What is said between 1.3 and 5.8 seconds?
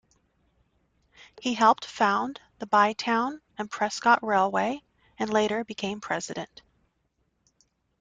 He helped found the Bytown and Prescott Railway and later